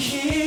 here. 0.00 0.39